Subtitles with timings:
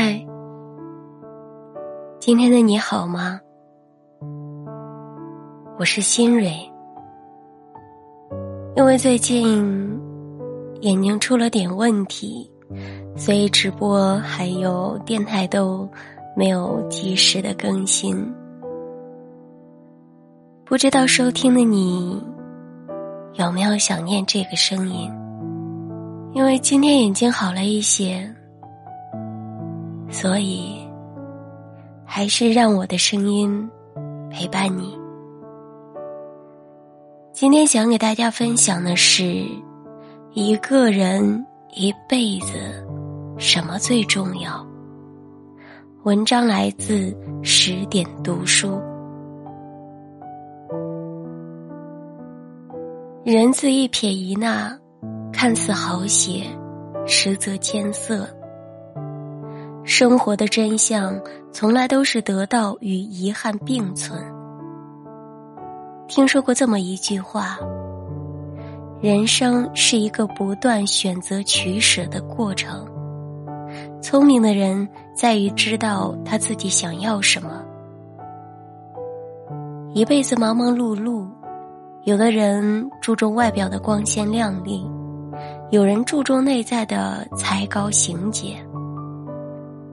[0.00, 0.24] 嗨，
[2.20, 3.40] 今天的你好吗？
[5.76, 6.52] 我是新蕊，
[8.76, 10.00] 因为最近
[10.82, 12.48] 眼睛出了点问题，
[13.16, 15.88] 所以直播还有电台都
[16.36, 18.14] 没有及时的更新。
[20.64, 22.24] 不知道收听的你
[23.34, 25.10] 有没有想念这个声音？
[26.34, 28.32] 因为今天眼睛好了一些。
[30.10, 30.78] 所以，
[32.04, 33.70] 还是让我的声音
[34.30, 34.98] 陪伴你。
[37.32, 39.44] 今天想给大家分享的是，
[40.32, 42.58] 一个人一辈子
[43.36, 44.66] 什么最重要？
[46.04, 48.80] 文章来自十点读书。
[53.24, 54.74] 人字一撇一捺，
[55.32, 56.44] 看似好写，
[57.06, 58.26] 实则艰涩。
[59.88, 61.18] 生活的真相
[61.50, 64.22] 从来都是得到与遗憾并存。
[66.06, 67.58] 听说过这么一句话：
[69.00, 72.86] 人生是一个不断选择取舍的过程。
[74.02, 77.64] 聪明的人在于知道他自己想要什么。
[79.94, 81.26] 一辈子忙忙碌碌，
[82.04, 84.86] 有的人注重外表的光鲜亮丽，
[85.70, 88.67] 有人注重内在的才高行简。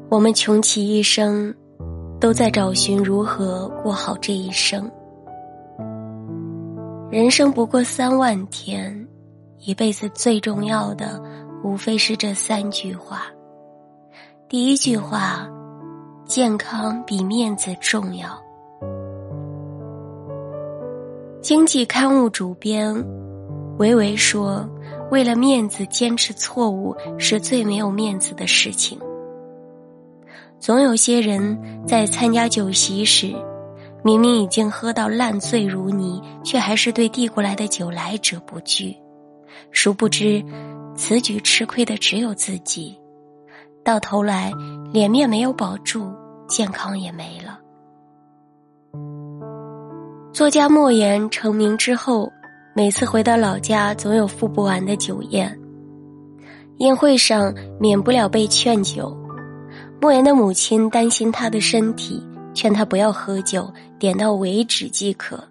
[0.08, 1.54] 我们穷其一生，
[2.20, 4.90] 都在找寻如何过好这一生。
[7.10, 9.08] 人生不过三万天，
[9.58, 11.22] 一辈子最重要的，
[11.64, 13.24] 无非是这三句话。
[14.48, 15.50] 第一句话：
[16.26, 18.30] 健康比面子重要。
[21.42, 22.94] 经济刊物主编
[23.80, 24.70] 维维说
[25.10, 29.00] ：“为了面子坚持错误，是最没有面子的事情。”
[30.66, 33.36] 总有些人在参加酒席时，
[34.04, 38.98] 明明已经喝到烂醉如泥，却还是对递过来的酒来者不拒。
[39.70, 40.44] 殊不知，
[40.96, 43.00] 此举吃亏的只有自己，
[43.84, 44.52] 到头来
[44.92, 46.12] 脸面没有保住，
[46.48, 47.60] 健康也没了。
[50.34, 52.34] 作家莫言成名之后，
[52.76, 55.60] 每次回到老家，总有付不完的酒宴，
[56.78, 59.16] 宴会上免不了被劝酒。
[60.02, 62.24] 莫言的母亲担心他的身体，
[62.54, 65.44] 劝他不要喝酒，点到为止即可。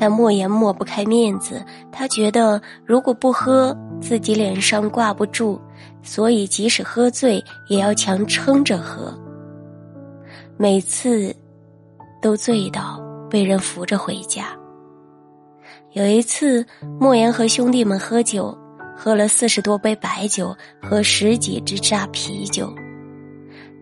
[0.00, 5.60] 但莫言抹不开面子，他觉得如果不喝，自己脸上挂不住，
[6.02, 9.12] 所以即使喝醉，也要强撑着喝。
[10.56, 11.34] 每次
[12.22, 14.48] 都醉到，被人扶着回家。
[15.92, 16.64] 有一次，
[17.00, 18.56] 莫言和兄弟们喝酒，
[18.96, 22.72] 喝了四十多杯白酒和十几支扎啤酒。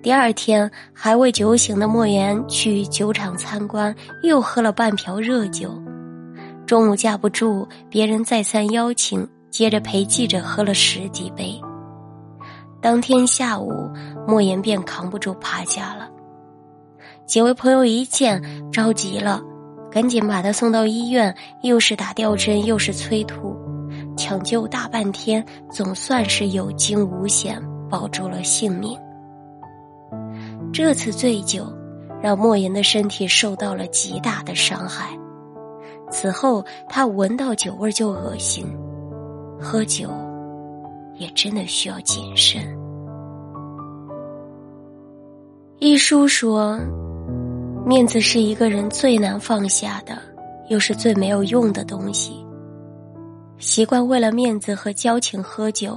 [0.06, 5.69] 第二天，还未酒醒的莫言去酒厂参观，又喝了半瓢热酒。
[6.65, 11.61] 中午架不住别人再三邀请，接着陪记者喝了十几杯。
[12.81, 13.91] 当天下午，
[14.28, 16.09] 莫言便扛不住趴下了。
[17.27, 18.41] 几位朋友一见
[18.71, 19.43] 着急了，
[19.91, 21.34] 赶紧把他送到医院，
[21.65, 23.56] 又是打吊针，又是催吐，
[24.17, 28.97] 抢救大半天，总算是有惊无险，保住了性命。
[30.72, 31.66] 这次醉酒，
[32.22, 35.19] 让莫言的身体受到了极大的伤害。
[36.10, 38.66] 此后，他闻到酒味就恶心，
[39.59, 40.09] 喝酒
[41.19, 42.62] 也真的需要谨慎。
[45.78, 46.78] 一书说，
[47.84, 50.19] 面子是一个人最难放下的，
[50.69, 52.44] 又是最没有用的东西。
[53.59, 55.97] 习惯为了面子和交情喝酒，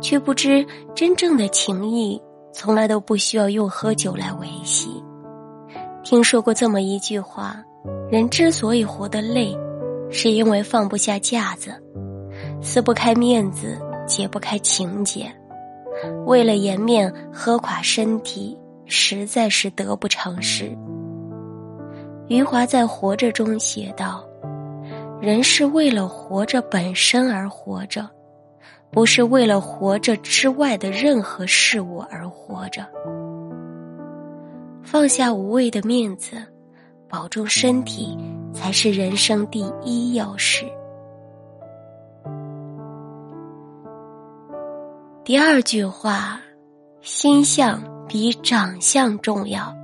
[0.00, 2.20] 却不知真正的情谊。
[2.52, 5.02] 从来都不需要用喝酒来维系。
[6.02, 7.62] 听说过这么一句话：
[8.10, 9.56] 人之所以活得累，
[10.10, 11.72] 是因为放不下架子，
[12.62, 15.30] 撕不开面子，解不开情结。
[16.26, 20.76] 为了颜面喝垮身体，实在是得不偿失。
[22.28, 24.24] 余华在《活着》中写道
[25.20, 28.08] ：“人是为了活着本身而活着。”
[28.92, 32.84] 不是为了活着之外的任何事物而活着，
[34.82, 36.36] 放下无谓的面子，
[37.08, 38.18] 保重身体，
[38.52, 40.64] 才是人生第一要事。
[45.22, 46.40] 第二句话，
[47.00, 49.62] 心相比长相重要。《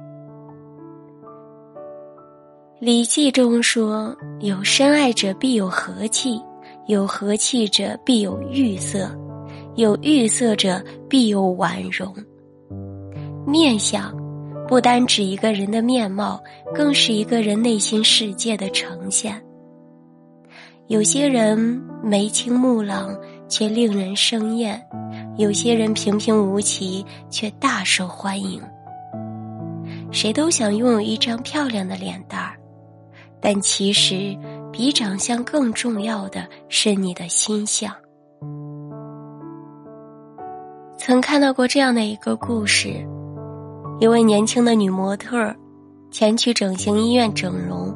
[2.81, 6.43] 礼记》中说：“有深爱者，必有和气。”
[6.87, 9.11] 有和气者必有玉色，
[9.75, 12.15] 有玉色者必有婉容。
[13.44, 14.15] 面相，
[14.69, 16.41] 不单指一个人的面貌，
[16.73, 19.43] 更是一个人内心世界的呈现。
[20.87, 21.59] 有些人
[22.05, 23.17] 眉清目朗，
[23.49, 24.79] 却令人生厌；
[25.37, 28.62] 有些人平平无奇，却大受欢迎。
[30.12, 32.55] 谁都想拥有一张漂亮的脸蛋儿，
[33.41, 34.37] 但其实
[34.76, 37.90] 比长相更重要的是你的心相。
[40.99, 42.90] 曾看到过这样的一个故事：
[43.99, 45.50] 一位年轻的女模特
[46.11, 47.90] 前去整形医院整容，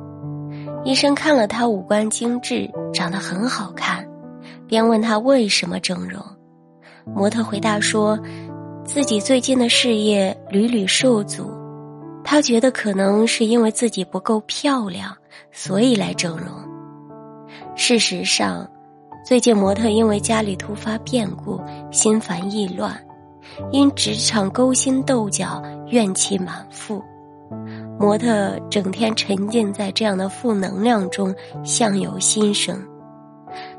[0.83, 4.09] 医生看了她五官精致，长得很好看，
[4.67, 6.25] 便问她为什么整容。
[7.05, 8.19] 模特回答说，
[8.87, 11.51] 自己最近的事业屡屡受阻，
[12.25, 15.15] 她觉得可能是因为自己不够漂亮，
[15.53, 16.70] 所以来整容。
[17.83, 18.69] 事实上，
[19.25, 21.59] 最近，模特因为家里突发变故，
[21.91, 22.95] 心烦意乱，
[23.73, 27.03] 因职场勾心斗角，怨气满腹。
[27.99, 31.35] 模特整天沉浸在这样的负能量中，
[31.65, 32.79] 相由心生，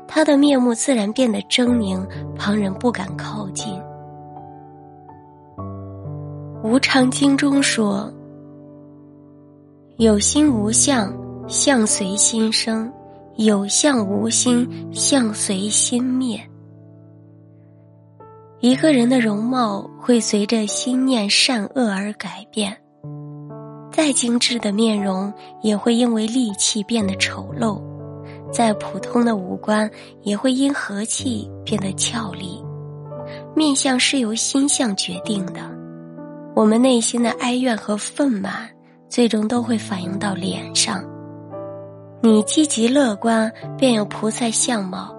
[0.08, 2.04] 他的面目自然变得狰狞，
[2.34, 3.72] 旁人不敢靠近。
[6.64, 8.12] 《无常经》中说
[9.96, 11.16] ：“有心无相，
[11.46, 12.92] 相随心生。”
[13.36, 16.40] 有相无心，相随心灭。
[18.60, 22.76] 一个人的容貌会随着心念善恶而改变，
[23.90, 25.32] 再精致的面容
[25.62, 27.82] 也会因为戾气变得丑陋，
[28.52, 29.90] 再普通的五官
[30.22, 32.62] 也会因和气变得俏丽。
[33.56, 35.60] 面相是由心相决定的，
[36.54, 38.68] 我们内心的哀怨和愤满，
[39.08, 41.02] 最终都会反映到脸上。
[42.24, 45.12] 你积极乐观，便有菩萨相貌；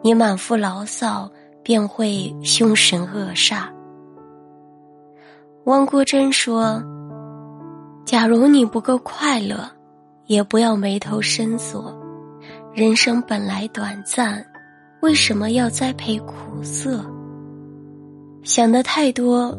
[0.00, 1.28] 你满腹牢骚，
[1.60, 3.64] 便会凶神恶煞。
[5.64, 6.80] 汪国真说
[8.06, 9.68] ：“假如你不够快乐，
[10.26, 11.92] 也不要眉头深锁。
[12.72, 14.40] 人生本来短暂，
[15.00, 17.04] 为什么要栽培苦涩？
[18.44, 19.52] 想的太多，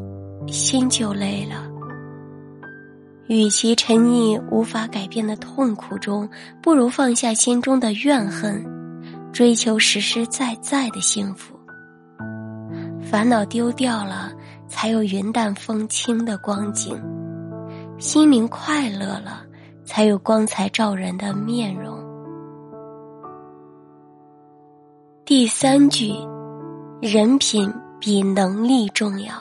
[0.48, 1.70] 心就累了。”
[3.28, 6.30] 与其沉溺无法改变的痛苦中，
[6.62, 8.64] 不如放下心中的怨恨，
[9.34, 11.60] 追求实实在在的幸福。
[13.02, 14.32] 烦恼丢掉了，
[14.68, 16.96] 才有云淡风轻的光景；
[17.98, 19.44] 心灵快乐了，
[19.84, 21.98] 才有光彩照人的面容。
[25.26, 26.14] 第三句，
[27.02, 29.34] 人品比能力重要。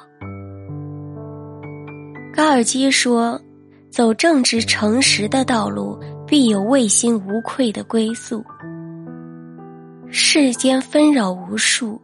[2.35, 3.39] 高尔基说。
[3.95, 5.97] 走正直诚实的道路，
[6.27, 8.45] 必有问心无愧的归宿。
[10.11, 12.03] 世间纷扰无数，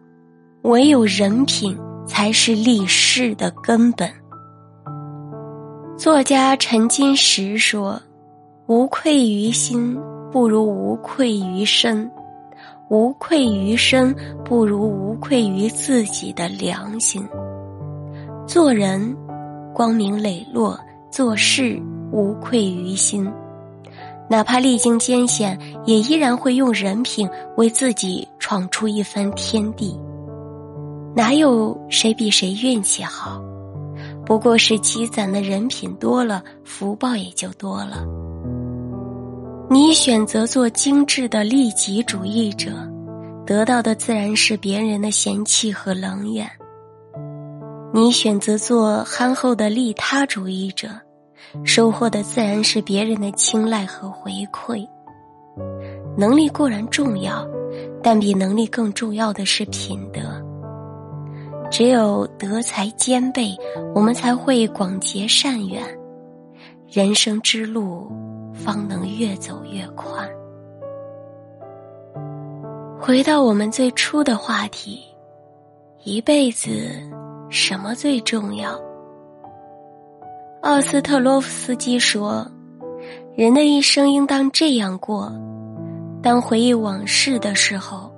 [0.62, 1.76] 唯有人品
[2.06, 4.08] 才是立世的根本。
[5.98, 8.00] 作家陈金石说
[8.68, 9.98] ：“无愧于心，
[10.30, 12.08] 不如无愧于身；
[12.88, 14.14] 无愧于身，
[14.44, 17.28] 不如无愧于自己的良心。
[18.46, 19.12] 做人，
[19.74, 20.78] 光明磊落。”
[21.10, 21.80] 做事
[22.12, 23.30] 无愧于心，
[24.28, 29.98] 哪怕历经艰险，也依然会用人品为自己闯出一番天地。
[31.16, 33.42] 哪有谁比谁运气好？
[34.24, 38.04] 不过是积攒的人品多了，福报也就多了。
[39.68, 42.70] 你选择做精致的利己主义者，
[43.44, 46.48] 得到的自然是别人的嫌弃和冷眼。
[47.92, 50.88] 你选择做憨厚的利他主义者，
[51.64, 54.86] 收获的自然是别人的青睐和回馈。
[56.16, 57.44] 能力固然重要，
[58.00, 60.20] 但比能力更重要的是品德。
[61.68, 63.56] 只有德才兼备，
[63.92, 65.82] 我们才会广结善缘，
[66.88, 68.08] 人生之路
[68.54, 70.28] 方能越走越宽。
[73.00, 75.00] 回到我们最初的话题，
[76.04, 76.68] 一辈子。
[77.50, 78.80] 什么最重要？
[80.62, 82.46] 奥斯特洛夫斯基说
[83.34, 85.32] ：“人的一生应当这样过：
[86.22, 88.12] 当回忆往事的时候，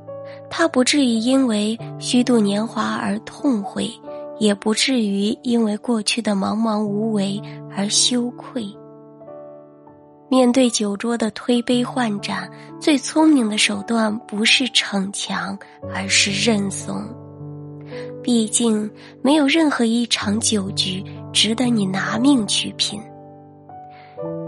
[0.50, 3.90] 他不至于因为虚度年华而痛悔，
[4.38, 7.40] 也不至于因为过去的茫茫无为
[7.74, 8.66] 而羞愧。
[10.28, 15.58] 面对酒桌的推杯换盏，最聪明的手段不是逞强，
[15.94, 17.02] 而是认怂。”
[18.22, 18.88] 毕竟，
[19.20, 23.00] 没有任何一场酒局值得你拿命去拼。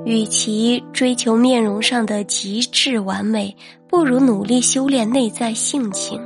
[0.04, 3.56] 与其追求面容上的极致完美，
[3.88, 6.20] 不如努力修炼内在性情。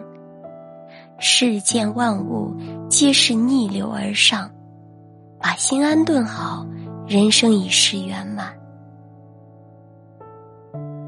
[1.19, 2.55] 世间万物
[2.88, 4.50] 皆是逆流而上，
[5.40, 6.67] 把心安顿好，
[7.07, 8.52] 人生已是圆满。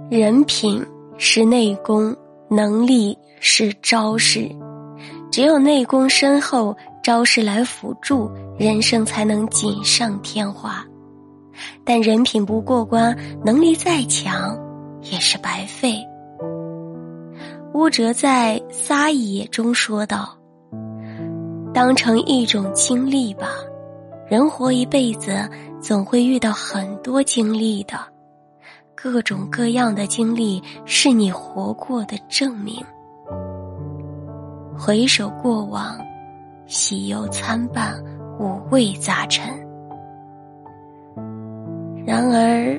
[0.09, 0.85] 人品
[1.19, 2.17] 是内功，
[2.49, 4.49] 能力是招式。
[5.31, 10.85] 只有内功深厚，招式来辅助，人生才能锦上添花。
[11.85, 14.59] 但人品不过关，能力再强
[15.03, 16.05] 也是白费。
[17.75, 20.37] 乌哲在《撒野》中说道
[21.73, 23.53] ：“当成一种经历吧，
[24.29, 25.49] 人活一辈子，
[25.81, 27.95] 总会遇到很多经历的。”
[28.97, 32.85] 各种各样的经历是你活过的证明。
[34.91, 35.97] 回首过往，
[36.67, 37.95] 喜忧参半，
[38.41, 39.49] 五味杂陈。
[42.05, 42.77] 然而，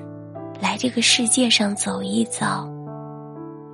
[0.59, 2.69] 来这个世界上走一遭，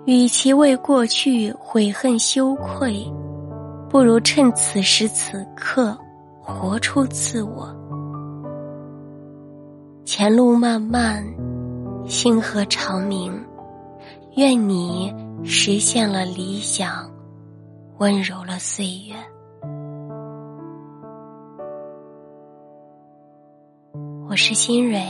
[0.06, 3.12] 与其为过去悔恨羞愧，
[3.90, 5.98] 不如趁此时此刻
[6.40, 7.68] 活出自我。
[10.06, 11.26] 前路漫漫。
[12.06, 13.34] 星河长明，
[14.36, 15.12] 愿你
[15.44, 17.10] 实现了理想，
[18.00, 19.16] 温柔了岁月。
[24.30, 25.02] 我是新蕊，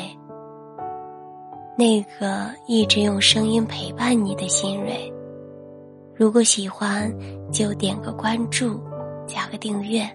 [1.77, 5.13] 那个一直用声音陪伴你的新蕊。
[6.15, 7.13] 如果喜欢，
[7.51, 8.79] 就点个关注，
[9.27, 10.09] 加个订阅。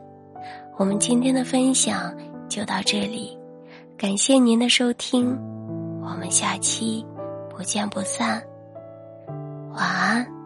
[0.79, 2.17] 我们今天的分享
[2.49, 3.39] 就到这里，
[3.99, 5.39] 感谢您的收听。
[6.01, 7.07] 我们下期
[7.51, 8.43] 不见不散，
[9.75, 10.42] 晚安。